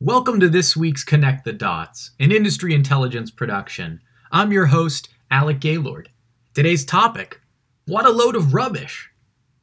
Welcome 0.00 0.40
to 0.40 0.50
this 0.50 0.76
week's 0.76 1.02
Connect 1.02 1.46
the 1.46 1.54
Dots, 1.54 2.10
an 2.20 2.30
industry 2.30 2.74
intelligence 2.74 3.30
production. 3.30 4.02
I'm 4.30 4.52
your 4.52 4.66
host, 4.66 5.08
Alec 5.30 5.58
Gaylord. 5.58 6.10
Today's 6.52 6.84
topic 6.84 7.40
What 7.86 8.04
a 8.04 8.10
load 8.10 8.36
of 8.36 8.52
rubbish! 8.52 9.08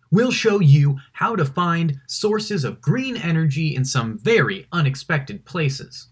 We'll 0.09 0.31
show 0.31 0.59
you 0.59 0.97
how 1.11 1.35
to 1.35 1.45
find 1.45 2.01
sources 2.07 2.63
of 2.63 2.81
green 2.81 3.15
energy 3.15 3.75
in 3.75 3.85
some 3.85 4.17
very 4.17 4.65
unexpected 4.71 5.45
places, 5.45 6.07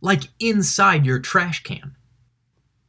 like 0.00 0.24
inside 0.40 1.06
your 1.06 1.20
trash 1.20 1.62
can. 1.62 1.94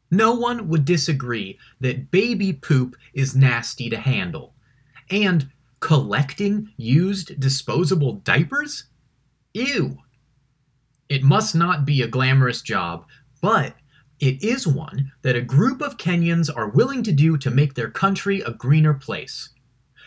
No 0.10 0.34
one 0.34 0.68
would 0.70 0.86
disagree 0.86 1.60
that 1.82 2.10
baby 2.10 2.52
poop 2.52 2.96
is 3.14 3.36
nasty 3.36 3.92
to 3.92 3.98
handle, 3.98 4.56
and 5.12 5.52
collecting 5.80 6.74
used 6.78 7.40
disposable 7.40 8.14
diapers? 8.14 8.86
Ew! 9.54 10.00
It 11.10 11.24
must 11.24 11.54
not 11.54 11.86
be 11.86 12.02
a 12.02 12.08
glamorous 12.08 12.62
job, 12.62 13.06
but 13.42 13.76
it 14.20 14.44
is 14.44 14.66
one 14.66 15.12
that 15.22 15.36
a 15.36 15.42
group 15.42 15.82
of 15.82 15.98
Kenyans 15.98 16.50
are 16.56 16.70
willing 16.70 17.04
to 17.04 17.12
do 17.12 17.38
to 17.38 17.52
make 17.52 17.74
their 17.74 17.90
country 17.90 18.42
a 18.42 18.54
greener 18.54 18.94
place. 18.94 19.50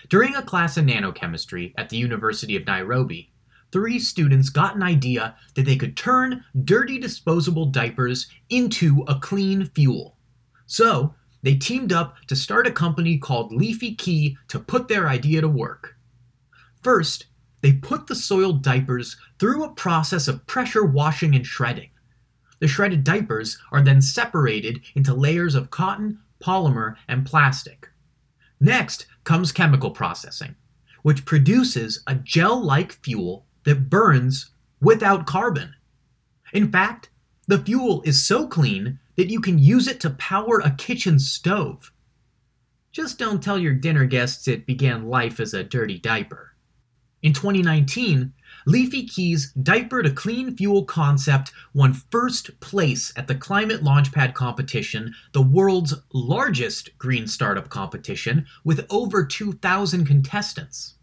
During 0.09 0.35
a 0.35 0.43
class 0.43 0.77
in 0.77 0.87
nanochemistry 0.87 1.75
at 1.77 1.91
the 1.91 1.97
University 1.97 2.57
of 2.57 2.67
Nairobi, 2.67 3.33
three 3.73 3.99
students 3.99 4.49
got 4.49 4.77
an 4.77 4.83
idea 4.83 5.37
that 5.55 5.67
they 5.67 5.77
could 5.77 5.97
turn 5.97 6.45
dirty 6.65 6.99
disposable 6.99 7.67
diapers 7.67 8.29
into 8.49 9.05
a 9.07 9.19
clean 9.19 9.67
fuel. 9.67 10.17
So, 10.67 11.15
they 11.43 11.55
teamed 11.55 11.93
up 11.93 12.17
to 12.29 12.37
start 12.37 12.67
a 12.67 12.73
company 12.73 13.19
called 13.19 13.53
Leafy 13.53 13.95
Key 13.95 14.37
to 14.49 14.59
put 14.59 14.89
their 14.89 15.09
idea 15.09 15.41
to 15.41 15.49
work. 15.49 15.97
First, 16.83 17.27
they 17.63 17.73
put 17.73 18.07
the 18.07 18.15
soiled 18.15 18.63
diapers 18.63 19.17
through 19.39 19.65
a 19.65 19.73
process 19.73 20.29
of 20.29 20.47
pressure 20.47 20.85
washing 20.85 21.35
and 21.35 21.47
shredding. 21.47 21.91
The 22.59 22.69
shredded 22.69 23.05
diapers 23.05 23.59
are 23.73 23.83
then 23.83 24.01
separated 24.01 24.81
into 24.95 25.15
layers 25.15 25.55
of 25.55 25.71
cotton, 25.71 26.21
polymer, 26.41 26.97
and 27.09 27.27
plastic. 27.27 27.91
Next 28.61 29.07
comes 29.25 29.53
chemical 29.53 29.91
processing, 29.91 30.55
which 31.03 31.25
produces 31.25 32.03
a 32.07 32.15
gel 32.15 32.63
like 32.63 32.93
fuel 32.93 33.47
that 33.65 33.91
burns 33.91 34.53
without 34.81 35.27
carbon. 35.27 35.75
In 36.53 36.71
fact, 36.71 37.11
the 37.47 37.59
fuel 37.59 38.03
is 38.03 38.25
so 38.25 38.47
clean 38.47 38.99
that 39.17 39.29
you 39.29 39.41
can 39.41 39.59
use 39.59 39.87
it 39.87 40.01
to 40.01 40.11
power 40.11 40.61
a 40.61 40.71
kitchen 40.71 41.19
stove. 41.19 41.93
Just 42.93 43.19
don't 43.19 43.43
tell 43.43 43.59
your 43.59 43.75
dinner 43.75 44.07
guests 44.07 44.49
it 44.49 44.67
began 44.67 45.09
life 45.09 45.39
as 45.41 45.53
a 45.53 45.65
dirty 45.65 45.99
diaper. 45.99 46.56
In 47.23 47.33
2019, 47.33 48.33
Leafy 48.67 49.07
Key's 49.07 49.53
Diaper 49.53 50.03
to 50.03 50.11
Clean 50.11 50.55
Fuel 50.57 50.85
concept 50.85 51.53
won 51.73 51.95
first 51.95 52.59
place 52.61 53.13
at 53.17 53.27
the 53.27 53.35
Climate 53.35 53.83
Launchpad 53.83 54.35
competition, 54.35 55.15
the 55.33 55.43
world's 55.43 55.95
largest 56.13 56.97
green 56.99 57.27
startup 57.27 57.69
competition, 57.69 58.47
with 58.65 58.87
over 58.91 59.25
2,000 59.25 60.05
contestants. 60.05 60.95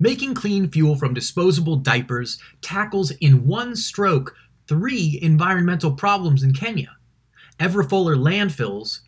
Making 0.00 0.34
clean 0.34 0.70
fuel 0.70 0.96
from 0.96 1.14
disposable 1.14 1.76
diapers 1.76 2.40
tackles 2.60 3.10
in 3.12 3.46
one 3.46 3.74
stroke 3.76 4.34
three 4.66 5.18
environmental 5.22 5.92
problems 5.92 6.42
in 6.42 6.52
Kenya 6.52 6.90
ever 7.60 7.82
fuller 7.82 8.14
landfills, 8.14 9.00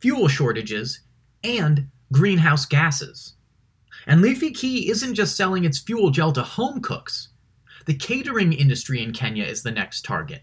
fuel 0.00 0.26
shortages, 0.26 1.00
and 1.44 1.88
greenhouse 2.12 2.66
gases. 2.66 3.34
And 4.06 4.20
Leafy 4.20 4.50
Key 4.50 4.90
isn't 4.90 5.14
just 5.14 5.36
selling 5.36 5.64
its 5.64 5.78
fuel 5.78 6.10
gel 6.10 6.32
to 6.32 6.42
home 6.42 6.80
cooks. 6.80 7.28
The 7.86 7.94
catering 7.94 8.52
industry 8.52 9.02
in 9.02 9.12
Kenya 9.12 9.44
is 9.44 9.62
the 9.62 9.70
next 9.70 10.04
target. 10.04 10.42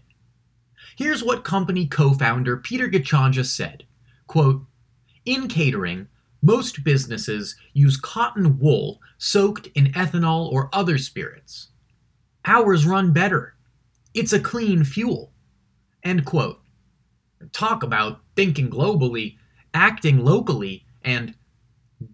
Here's 0.96 1.24
what 1.24 1.44
company 1.44 1.86
co-founder 1.86 2.58
Peter 2.58 2.88
Gachanja 2.88 3.44
said, 3.44 3.84
quote, 4.26 4.62
In 5.24 5.48
catering, 5.48 6.08
most 6.42 6.84
businesses 6.84 7.56
use 7.74 7.96
cotton 7.96 8.58
wool 8.58 9.00
soaked 9.18 9.68
in 9.74 9.92
ethanol 9.92 10.50
or 10.50 10.70
other 10.72 10.98
spirits. 10.98 11.68
Ours 12.46 12.86
run 12.86 13.12
better. 13.12 13.54
It's 14.14 14.32
a 14.32 14.40
clean 14.40 14.84
fuel. 14.84 15.32
End 16.02 16.24
quote. 16.24 16.60
Talk 17.52 17.82
about 17.82 18.20
thinking 18.36 18.70
globally, 18.70 19.36
acting 19.74 20.24
locally, 20.24 20.86
and 21.02 21.34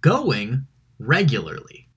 going 0.01 0.67
regularly. 0.99 1.89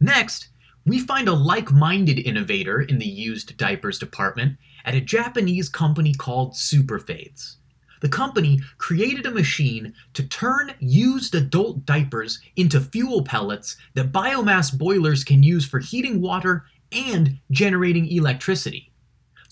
Next, 0.00 0.48
we 0.86 0.98
find 0.98 1.28
a 1.28 1.32
like 1.32 1.72
minded 1.72 2.18
innovator 2.18 2.80
in 2.80 2.98
the 2.98 3.06
used 3.06 3.56
diapers 3.56 3.98
department 3.98 4.58
at 4.84 4.94
a 4.94 5.00
Japanese 5.00 5.68
company 5.68 6.12
called 6.12 6.56
Super 6.56 6.98
Faiths. 6.98 7.56
The 8.00 8.08
company 8.10 8.60
created 8.76 9.24
a 9.24 9.30
machine 9.30 9.94
to 10.12 10.28
turn 10.28 10.74
used 10.78 11.34
adult 11.34 11.86
diapers 11.86 12.38
into 12.54 12.80
fuel 12.80 13.24
pellets 13.24 13.76
that 13.94 14.12
biomass 14.12 14.76
boilers 14.76 15.24
can 15.24 15.42
use 15.42 15.64
for 15.66 15.78
heating 15.78 16.20
water 16.20 16.66
and 16.92 17.38
generating 17.50 18.06
electricity. 18.06 18.92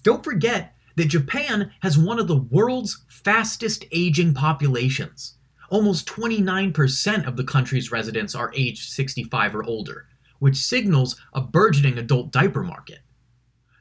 Don't 0.03 0.23
forget 0.23 0.75
that 0.97 1.07
Japan 1.07 1.73
has 1.81 1.97
one 1.97 2.19
of 2.19 2.29
the 2.29 2.37
world's 2.37 3.05
fastest 3.09 3.87
aging 3.91 4.35
populations 4.35 5.39
almost 5.73 6.07
29% 6.07 7.27
of 7.27 7.39
the 7.39 7.45
country's 7.45 7.91
residents 7.91 8.35
are 8.35 8.53
aged 8.55 8.91
65 8.91 9.57
or 9.57 9.65
older, 9.65 10.07
which 10.39 10.59
signals 10.59 11.17
a 11.33 11.41
burgeoning 11.41 11.97
adult 11.97 12.31
diaper 12.31 12.63
market. 12.63 12.99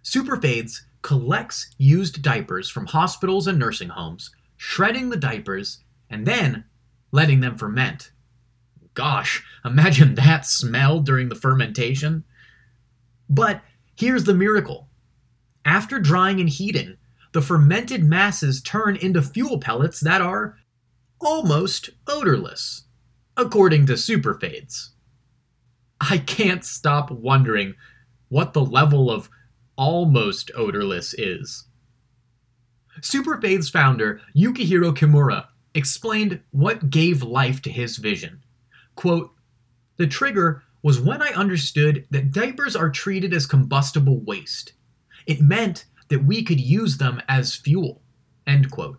Super 0.01 0.37
Faiths 0.37 0.85
collects 1.01 1.75
used 1.77 2.21
diapers 2.21 2.69
from 2.69 2.85
hospitals 2.85 3.45
and 3.45 3.59
nursing 3.59 3.89
homes, 3.89 4.31
shredding 4.55 5.09
the 5.09 5.17
diapers, 5.17 5.83
and 6.09 6.25
then 6.25 6.63
letting 7.11 7.41
them 7.41 7.57
ferment. 7.57 8.11
Gosh, 8.93 9.43
imagine 9.65 10.15
that 10.15 10.45
smell 10.45 11.01
during 11.01 11.27
the 11.27 11.35
fermentation. 11.35 12.23
But 13.29 13.63
here's 13.97 14.23
the 14.23 14.33
miracle. 14.33 14.87
After 15.65 15.99
drying 15.99 16.39
and 16.39 16.49
heating, 16.49 16.95
the 17.33 17.41
fermented 17.41 18.05
masses 18.05 18.61
turn 18.61 18.95
into 18.95 19.21
fuel 19.21 19.59
pellets 19.59 19.99
that 19.99 20.21
are 20.21 20.57
almost 21.21 21.91
odorless, 22.07 22.85
according 23.37 23.85
to 23.85 23.97
Super 23.97 24.33
Faiths. 24.35 24.91
I 25.99 26.17
can't 26.17 26.65
stop 26.65 27.11
wondering 27.11 27.75
what 28.29 28.53
the 28.53 28.65
level 28.65 29.11
of 29.11 29.29
almost 29.75 30.51
odorless 30.55 31.13
is. 31.13 31.65
Super 33.01 33.39
Faiths 33.39 33.69
founder 33.69 34.21
Yukihiro 34.35 34.95
Kimura 34.95 35.45
explained 35.73 36.41
what 36.51 36.89
gave 36.89 37.23
life 37.23 37.61
to 37.61 37.69
his 37.69 37.97
vision. 37.97 38.43
Quote, 38.95 39.31
The 39.97 40.07
trigger 40.07 40.63
was 40.83 40.99
when 40.99 41.21
I 41.21 41.29
understood 41.29 42.05
that 42.09 42.31
diapers 42.31 42.75
are 42.75 42.89
treated 42.89 43.33
as 43.33 43.45
combustible 43.45 44.19
waste. 44.21 44.73
It 45.27 45.41
meant 45.41 45.85
that 46.09 46.25
we 46.25 46.43
could 46.43 46.59
use 46.59 46.97
them 46.97 47.21
as 47.27 47.55
fuel. 47.55 48.01
End 48.47 48.71
quote. 48.71 48.97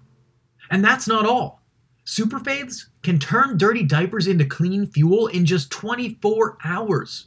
And 0.70 0.84
that's 0.84 1.08
not 1.08 1.26
all. 1.26 1.61
Super 2.04 2.40
Faiths 2.40 2.88
can 3.02 3.18
turn 3.18 3.56
dirty 3.56 3.82
diapers 3.82 4.26
into 4.26 4.44
clean 4.44 4.86
fuel 4.86 5.28
in 5.28 5.46
just 5.46 5.70
24 5.70 6.58
hours. 6.64 7.26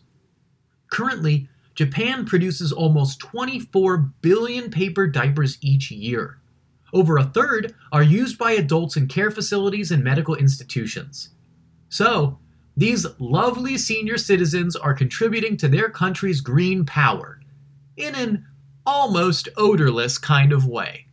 Currently, 0.91 1.47
Japan 1.75 2.25
produces 2.25 2.71
almost 2.71 3.19
24 3.19 3.97
billion 4.21 4.69
paper 4.69 5.07
diapers 5.07 5.57
each 5.61 5.91
year. 5.91 6.39
Over 6.93 7.17
a 7.17 7.23
third 7.23 7.73
are 7.91 8.03
used 8.03 8.37
by 8.37 8.51
adults 8.51 8.95
in 8.95 9.07
care 9.07 9.31
facilities 9.31 9.91
and 9.91 10.03
medical 10.03 10.35
institutions. 10.35 11.29
So, 11.89 12.39
these 12.77 13.05
lovely 13.19 13.77
senior 13.77 14.17
citizens 14.17 14.75
are 14.75 14.93
contributing 14.93 15.55
to 15.57 15.67
their 15.67 15.89
country's 15.89 16.41
green 16.41 16.85
power 16.85 17.39
in 17.95 18.15
an 18.15 18.45
almost 18.85 19.47
odorless 19.57 20.17
kind 20.17 20.51
of 20.51 20.67
way. 20.67 21.07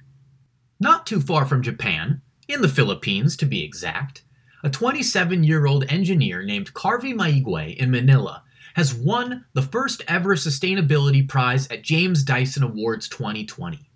Not 0.81 1.06
too 1.06 1.20
far 1.20 1.46
from 1.46 1.62
Japan, 1.62 2.20
in 2.48 2.62
the 2.62 2.68
Philippines 2.68 3.36
to 3.36 3.46
be 3.46 3.62
exact, 3.62 4.22
a 4.62 4.70
27 4.70 5.44
year 5.44 5.66
old 5.66 5.84
engineer 5.88 6.42
named 6.42 6.74
Carvey 6.74 7.14
Maigue 7.14 7.76
in 7.76 7.90
Manila 7.90 8.42
has 8.74 8.94
won 8.94 9.44
the 9.52 9.62
first 9.62 10.02
ever 10.08 10.34
sustainability 10.34 11.28
prize 11.28 11.66
at 11.68 11.82
James 11.82 12.22
Dyson 12.22 12.62
Awards 12.62 13.08
2020. 13.08 13.90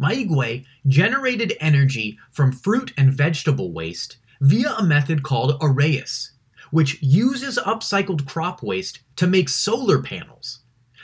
Maigue 0.00 0.64
generated 0.86 1.54
energy 1.60 2.18
from 2.30 2.52
fruit 2.52 2.92
and 2.96 3.12
vegetable 3.12 3.72
waste 3.72 4.16
via 4.40 4.72
a 4.72 4.82
method 4.82 5.22
called 5.22 5.60
AuREUS, 5.60 6.30
which 6.70 7.00
uses 7.02 7.58
upcycled 7.58 8.26
crop 8.26 8.62
waste 8.62 9.00
to 9.16 9.26
make 9.26 9.48
solar 9.48 10.02
panels. 10.02 10.61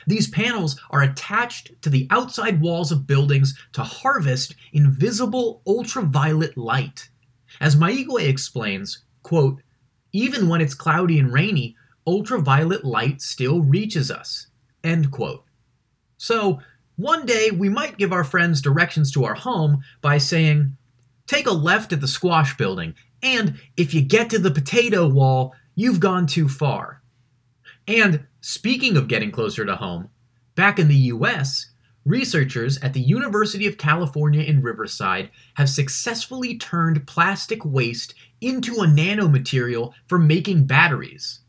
These 0.09 0.31
panels 0.31 0.81
are 0.89 1.03
attached 1.03 1.83
to 1.83 1.91
the 1.91 2.07
outside 2.09 2.63
walls 2.63 2.91
of 2.91 3.07
buildings 3.07 3.55
to 3.75 3.83
harvest 3.83 4.55
invisible 4.73 5.61
ultraviolet 5.67 6.57
light. 6.57 7.11
As 7.61 7.77
Maigue 7.77 8.27
explains, 8.27 9.05
quote, 9.23 9.61
even 10.15 10.49
when 10.49 10.63
it's 10.63 10.73
cloudy 10.73 11.19
and 11.19 11.31
rainy, 11.31 11.77
ultraviolet 12.07 12.87
light 12.87 13.21
still 13.21 13.61
reaches 13.61 14.11
us. 14.11 14.47
End 14.83 15.11
quote. 15.11 15.45
So, 16.17 16.61
one 16.97 17.27
day 17.27 17.51
we 17.51 17.69
might 17.69 17.99
give 17.99 18.11
our 18.11 18.25
friends 18.25 18.63
directions 18.63 19.13
to 19.13 19.27
our 19.27 19.35
home 19.35 19.83
by 20.01 20.17
saying, 20.17 20.75
Take 21.27 21.47
a 21.47 21.53
left 21.53 21.93
at 21.93 22.01
the 22.01 22.09
squash 22.09 22.57
building, 22.57 22.95
and 23.23 23.61
if 23.77 23.93
you 23.93 24.01
get 24.01 24.31
to 24.31 24.39
the 24.39 24.51
potato 24.51 25.07
wall, 25.07 25.55
you've 25.75 26.01
gone 26.01 26.27
too 26.27 26.49
far. 26.49 27.03
And 27.89 28.27
speaking 28.43 28.99
of 28.99 29.09
getting 29.09 29.33
closer 29.33 29.65
to 29.65 29.75
home, 29.75 30.11
back 30.55 30.79
in 30.79 30.89
the 30.89 30.95
US, 30.95 31.71
researchers 32.05 32.77
at 32.79 32.93
the 32.93 33.01
University 33.01 33.67
of 33.67 33.79
California 33.79 34.43
in 34.43 34.61
Riverside 34.61 35.31
have 35.55 35.71
successfully 35.71 36.59
turned 36.59 37.07
plastic 37.07 37.65
waste 37.65 38.15
into 38.43 38.75
a 38.75 38.87
nanomaterial 38.87 39.95
for 40.07 40.19
making 40.19 40.67
batteries. 40.67 41.41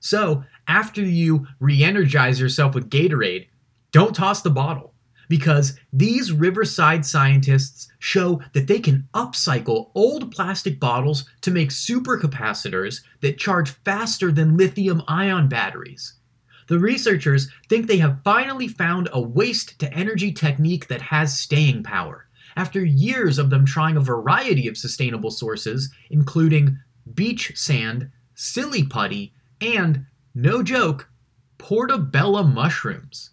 So, 0.00 0.44
after 0.66 1.02
you 1.02 1.46
re 1.60 1.84
energize 1.84 2.40
yourself 2.40 2.74
with 2.74 2.88
Gatorade, 2.88 3.48
don't 3.92 4.16
toss 4.16 4.40
the 4.40 4.50
bottle 4.50 4.93
because 5.28 5.78
these 5.92 6.32
Riverside 6.32 7.04
scientists 7.04 7.88
show 7.98 8.40
that 8.52 8.66
they 8.66 8.80
can 8.80 9.08
upcycle 9.14 9.90
old 9.94 10.30
plastic 10.32 10.78
bottles 10.80 11.24
to 11.40 11.50
make 11.50 11.70
supercapacitors 11.70 13.02
that 13.20 13.38
charge 13.38 13.70
faster 13.84 14.30
than 14.30 14.56
lithium 14.56 15.02
ion 15.08 15.48
batteries. 15.48 16.14
The 16.66 16.78
researchers 16.78 17.50
think 17.68 17.86
they 17.86 17.98
have 17.98 18.22
finally 18.24 18.68
found 18.68 19.08
a 19.12 19.20
waste 19.20 19.78
to 19.80 19.92
energy 19.92 20.32
technique 20.32 20.88
that 20.88 21.02
has 21.02 21.38
staying 21.38 21.82
power. 21.82 22.26
After 22.56 22.84
years 22.84 23.38
of 23.38 23.50
them 23.50 23.66
trying 23.66 23.96
a 23.96 24.00
variety 24.00 24.68
of 24.68 24.78
sustainable 24.78 25.30
sources, 25.30 25.92
including 26.10 26.78
beach 27.14 27.52
sand, 27.54 28.10
silly 28.34 28.84
putty, 28.84 29.34
and, 29.60 30.06
no 30.34 30.62
joke, 30.62 31.08
portobello 31.58 32.42
mushrooms. 32.42 33.30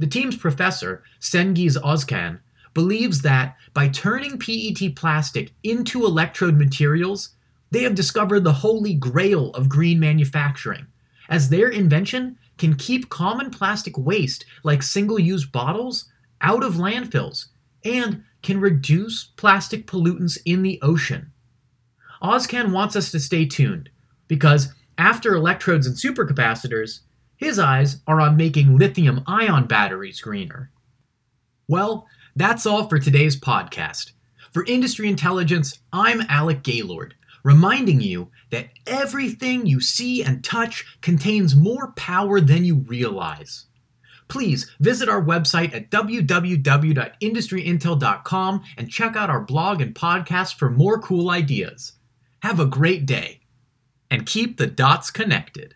The 0.00 0.06
team's 0.06 0.36
professor, 0.36 1.02
Cengiz 1.20 1.76
Ozkan, 1.76 2.40
believes 2.72 3.20
that 3.20 3.58
by 3.74 3.88
turning 3.88 4.38
PET 4.38 4.96
plastic 4.96 5.52
into 5.62 6.06
electrode 6.06 6.56
materials, 6.56 7.34
they 7.70 7.82
have 7.82 7.94
discovered 7.94 8.42
the 8.42 8.54
holy 8.54 8.94
grail 8.94 9.50
of 9.50 9.68
green 9.68 10.00
manufacturing, 10.00 10.86
as 11.28 11.50
their 11.50 11.68
invention 11.68 12.38
can 12.56 12.76
keep 12.76 13.10
common 13.10 13.50
plastic 13.50 13.98
waste 13.98 14.46
like 14.62 14.82
single 14.82 15.18
use 15.18 15.44
bottles 15.44 16.06
out 16.40 16.64
of 16.64 16.76
landfills 16.76 17.48
and 17.84 18.24
can 18.42 18.58
reduce 18.58 19.24
plastic 19.36 19.86
pollutants 19.86 20.38
in 20.46 20.62
the 20.62 20.78
ocean. 20.80 21.30
Ozkan 22.22 22.72
wants 22.72 22.96
us 22.96 23.10
to 23.10 23.20
stay 23.20 23.44
tuned 23.44 23.90
because 24.28 24.72
after 24.96 25.34
electrodes 25.34 25.86
and 25.86 25.94
supercapacitors, 25.94 27.00
his 27.40 27.58
eyes 27.58 28.02
are 28.06 28.20
on 28.20 28.36
making 28.36 28.76
lithium 28.76 29.24
ion 29.26 29.66
batteries 29.66 30.20
greener. 30.20 30.70
Well, 31.66 32.06
that's 32.36 32.66
all 32.66 32.86
for 32.86 32.98
today's 32.98 33.40
podcast. 33.40 34.12
For 34.52 34.66
Industry 34.66 35.08
Intelligence, 35.08 35.78
I'm 35.90 36.20
Alec 36.28 36.62
Gaylord, 36.62 37.14
reminding 37.42 38.02
you 38.02 38.30
that 38.50 38.68
everything 38.86 39.64
you 39.64 39.80
see 39.80 40.22
and 40.22 40.44
touch 40.44 40.84
contains 41.00 41.56
more 41.56 41.92
power 41.92 42.42
than 42.42 42.66
you 42.66 42.80
realize. 42.80 43.64
Please 44.28 44.70
visit 44.78 45.08
our 45.08 45.24
website 45.24 45.74
at 45.74 45.90
www.industryintel.com 45.90 48.62
and 48.76 48.90
check 48.90 49.16
out 49.16 49.30
our 49.30 49.40
blog 49.40 49.80
and 49.80 49.94
podcast 49.94 50.56
for 50.56 50.68
more 50.68 51.00
cool 51.00 51.30
ideas. 51.30 51.94
Have 52.42 52.60
a 52.60 52.66
great 52.66 53.06
day 53.06 53.40
and 54.10 54.26
keep 54.26 54.58
the 54.58 54.66
dots 54.66 55.10
connected. 55.10 55.74